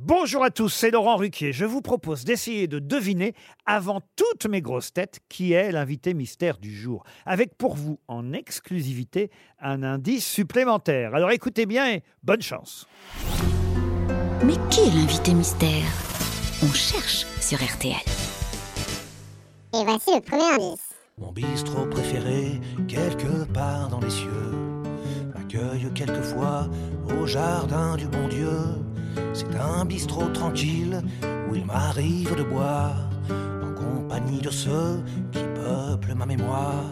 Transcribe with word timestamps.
Bonjour 0.00 0.44
à 0.44 0.50
tous, 0.50 0.68
c'est 0.68 0.92
Laurent 0.92 1.16
Ruquier. 1.16 1.52
Je 1.52 1.64
vous 1.64 1.82
propose 1.82 2.22
d'essayer 2.22 2.68
de 2.68 2.78
deviner, 2.78 3.34
avant 3.66 4.00
toutes 4.14 4.46
mes 4.46 4.62
grosses 4.62 4.92
têtes, 4.92 5.18
qui 5.28 5.54
est 5.54 5.72
l'invité 5.72 6.14
mystère 6.14 6.58
du 6.58 6.72
jour. 6.72 7.02
Avec 7.26 7.56
pour 7.58 7.74
vous, 7.74 7.98
en 8.06 8.32
exclusivité, 8.32 9.28
un 9.60 9.82
indice 9.82 10.24
supplémentaire. 10.24 11.16
Alors 11.16 11.32
écoutez 11.32 11.66
bien 11.66 11.90
et 11.90 12.04
bonne 12.22 12.42
chance. 12.42 12.86
Mais 14.44 14.54
qui 14.70 14.82
est 14.82 14.94
l'invité 14.94 15.34
mystère? 15.34 15.90
On 16.62 16.72
cherche 16.72 17.26
sur 17.40 17.58
RTL. 17.58 17.96
Et 19.74 19.84
voici 19.84 20.14
le 20.14 20.20
premier 20.20 20.44
indice. 20.44 20.94
Mon 21.18 21.32
bistrot 21.32 21.86
préféré, 21.86 22.60
quelque 22.86 23.52
part 23.52 23.88
dans 23.88 23.98
les 23.98 24.10
cieux, 24.10 24.52
m'accueille 25.34 25.92
quelquefois 25.92 26.68
au 27.20 27.26
jardin 27.26 27.96
du 27.96 28.06
bon 28.06 28.28
Dieu. 28.28 28.48
C'est 29.34 29.54
un 29.56 29.84
bistrot 29.84 30.28
tranquille 30.28 31.00
où 31.50 31.54
il 31.54 31.64
m'arrive 31.64 32.34
de 32.36 32.42
boire 32.42 32.96
en 33.30 33.72
compagnie 33.74 34.40
de 34.40 34.50
ceux 34.50 35.02
qui 35.32 35.40
peuplent 35.54 36.14
ma 36.14 36.26
mémoire. 36.26 36.84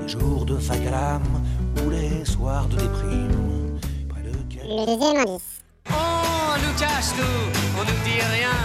Les 0.00 0.08
jours 0.08 0.44
de 0.44 0.56
fac 0.58 0.80
à 0.86 0.90
l'âme 0.90 1.42
ou 1.84 1.90
les 1.90 2.24
soirs 2.24 2.66
de 2.68 2.76
déprime. 2.76 3.78
Près 4.08 4.22
de 4.22 4.32
quel- 4.50 4.66
Le 4.68 4.86
deuxième 4.86 5.16
indice. 5.16 5.62
On 5.90 6.56
nous 6.62 6.74
cache 6.78 7.10
tout, 7.16 7.58
on 7.78 7.84
nous 7.84 8.00
dit 8.04 8.20
rien. 8.36 8.58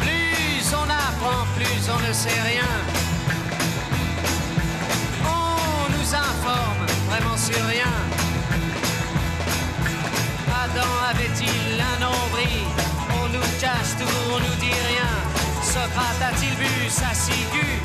Plus 0.00 0.74
on 0.74 0.84
apprend, 0.84 1.44
plus 1.56 1.90
on 1.94 2.08
ne 2.08 2.12
sait 2.12 2.40
rien. 2.42 2.68
Socrate 15.90 16.22
a-t-il 16.22 16.54
vu 16.54 16.88
sa 16.88 17.12
ciguë? 17.14 17.80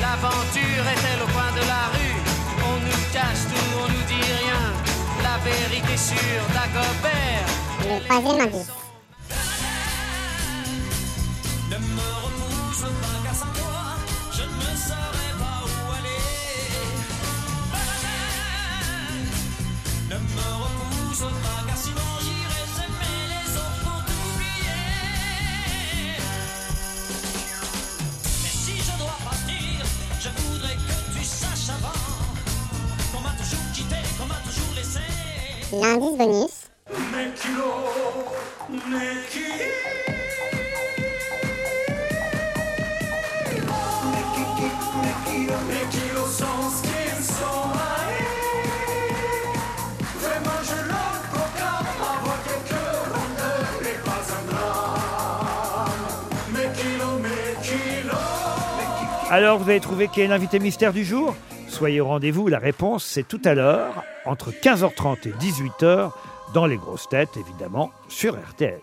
L'aventure 0.00 0.86
est-elle 0.92 1.22
au 1.22 1.26
coin 1.26 1.52
de 1.52 1.60
la 1.66 1.88
rue? 1.92 2.16
On 2.64 2.76
nous 2.86 3.02
cache 3.12 3.44
tout, 3.50 3.70
on 3.84 3.88
nous 3.88 4.04
dit 4.08 4.22
rien. 4.22 4.62
La 5.22 5.36
vérité 5.44 5.96
sur 5.96 6.40
Dagobert. 6.54 7.48
Le 7.80 8.00
troisième 8.06 8.40
indice. 8.40 8.70
Ne 11.70 11.76
me 11.76 12.08
repousse 12.24 12.86
pas 13.02 13.18
car 13.24 13.34
sans 13.34 13.52
toi, 13.58 13.80
je 14.32 14.42
ne 14.42 14.70
saurais 14.76 15.34
pas 15.38 15.60
où 15.64 15.92
aller. 15.98 16.24
Ne 20.08 20.16
me 20.16 20.48
repousse 20.62 21.26
pas 21.42 21.60
car 21.66 21.76
sinon 21.76 22.10
j'irai 22.22 22.39
kilos 35.70 36.50
Alors, 59.30 59.58
vous 59.58 59.70
avez 59.70 59.78
trouvé 59.78 60.08
qui 60.08 60.20
est 60.22 60.26
l'invité 60.26 60.58
mystère 60.58 60.92
du 60.92 61.04
jour? 61.04 61.36
Soyez 61.80 62.02
au 62.02 62.08
rendez-vous, 62.08 62.48
la 62.48 62.58
réponse 62.58 63.06
c'est 63.06 63.26
tout 63.26 63.40
à 63.42 63.54
l'heure, 63.54 64.04
entre 64.26 64.50
15h30 64.50 65.26
et 65.26 65.32
18h, 65.32 66.10
dans 66.52 66.66
les 66.66 66.76
grosses 66.76 67.08
têtes, 67.08 67.38
évidemment, 67.38 67.90
sur 68.06 68.34
RTL. 68.34 68.82